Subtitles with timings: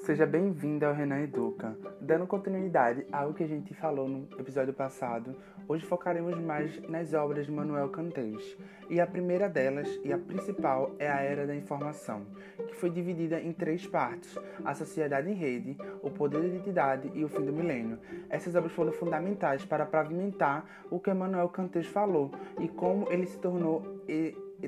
[0.00, 1.76] Seja bem-vindo ao Renan Educa.
[2.00, 5.36] Dando continuidade ao que a gente falou no episódio passado,
[5.68, 8.56] hoje focaremos mais nas obras de Manuel Cantês.
[8.88, 12.22] E a primeira delas, e a principal, é a Era da Informação,
[12.66, 17.22] que foi dividida em três partes: a sociedade em rede, o poder da identidade e
[17.22, 17.98] o fim do milênio.
[18.30, 23.38] Essas obras foram fundamentais para pavimentar o que Manuel Cantês falou e como ele se
[23.38, 23.82] tornou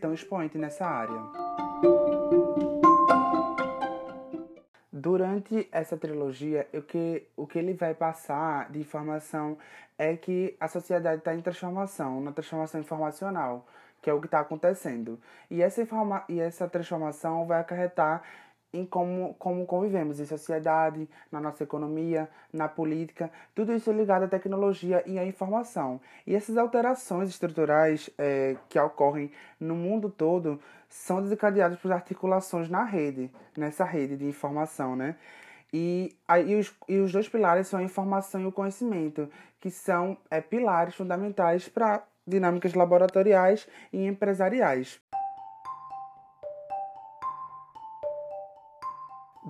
[0.00, 2.45] tão expoente nessa área.
[5.06, 9.56] Durante essa trilogia, o que, o que ele vai passar de informação
[9.96, 13.64] é que a sociedade está em transformação, na transformação informacional,
[14.02, 15.16] que é o que está acontecendo.
[15.48, 18.20] E essa, informa e essa transformação vai acarretar
[18.76, 24.24] em como, como convivemos em sociedade, na nossa economia, na política, tudo isso é ligado
[24.24, 26.00] à tecnologia e à informação.
[26.26, 32.84] E essas alterações estruturais é, que ocorrem no mundo todo são desencadeadas por articulações na
[32.84, 35.16] rede, nessa rede de informação, né?
[35.72, 39.28] E, aí, os, e os dois pilares são a informação e o conhecimento,
[39.60, 45.00] que são é, pilares fundamentais para dinâmicas laboratoriais e empresariais.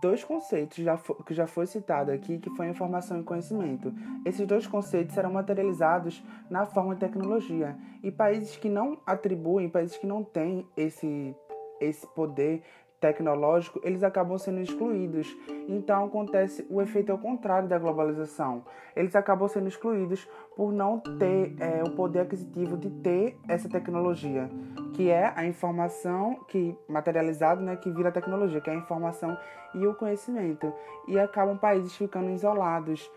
[0.00, 3.92] Dois conceitos já que já foi citado aqui, que foi informação e conhecimento.
[4.24, 7.76] Esses dois conceitos serão materializados na forma de tecnologia.
[8.02, 11.34] E países que não atribuem, países que não têm esse,
[11.80, 12.62] esse poder
[13.02, 15.36] tecnológico, eles acabam sendo excluídos.
[15.68, 18.64] Então acontece o efeito ao contrário da globalização.
[18.94, 24.48] Eles acabam sendo excluídos por não ter é, o poder aquisitivo de ter essa tecnologia,
[24.94, 29.36] que é a informação que materializado, né, que vira tecnologia, que é a informação
[29.74, 30.72] e o conhecimento.
[31.08, 33.10] E acabam países ficando isolados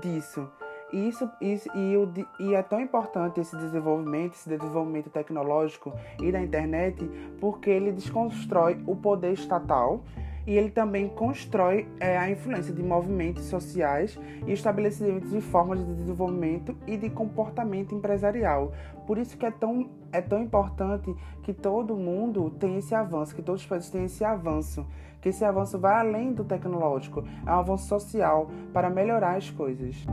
[0.00, 0.48] disso.
[0.94, 5.92] Isso, isso e, o, e é tão importante esse desenvolvimento, esse desenvolvimento tecnológico
[6.22, 7.04] e da internet,
[7.40, 10.04] porque ele desconstrói o poder estatal
[10.46, 15.94] e ele também constrói é, a influência de movimentos sociais e estabelecimento de formas de
[15.94, 18.72] desenvolvimento e de comportamento empresarial.
[19.04, 23.42] Por isso que é tão, é tão importante que todo mundo tenha esse avanço, que
[23.42, 24.86] todos os países tenham esse avanço,
[25.20, 30.06] que esse avanço vai além do tecnológico, é um avanço social para melhorar as coisas.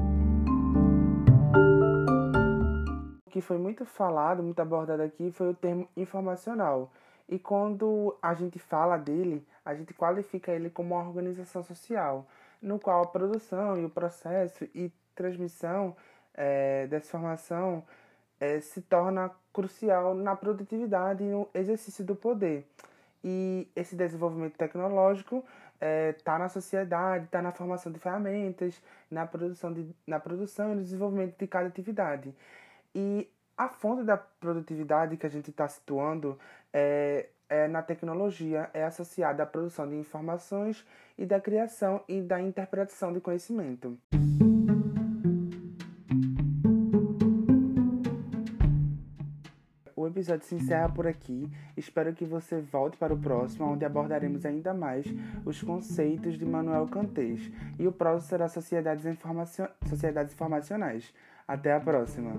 [3.42, 6.92] Foi muito falado, muito abordado aqui, foi o termo informacional.
[7.28, 12.28] E quando a gente fala dele, a gente qualifica ele como uma organização social,
[12.62, 15.96] no qual a produção e o processo e transmissão
[16.34, 17.84] é, dessa informação
[18.40, 22.68] é, se torna crucial na produtividade e no exercício do poder.
[23.24, 29.26] E esse desenvolvimento tecnológico está é, tá na sociedade, está na formação de ferramentas, na
[29.26, 32.34] produção, de, na produção e no desenvolvimento de cada atividade.
[32.94, 36.38] E a fonte da produtividade que a gente está situando
[36.74, 40.86] é, é na tecnologia, é associada à produção de informações
[41.18, 43.98] e da criação e da interpretação de conhecimento.
[49.96, 51.48] O episódio se encerra por aqui.
[51.78, 55.06] Espero que você volte para o próximo, onde abordaremos ainda mais
[55.46, 57.52] os conceitos de Manuel Cantês.
[57.78, 59.68] E o próximo será Sociedades, Informacio...
[59.88, 61.14] Sociedades Informacionais.
[61.52, 62.32] Até a próxima!